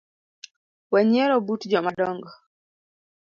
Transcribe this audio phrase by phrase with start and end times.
[0.91, 2.29] Wenyiero but jomadongo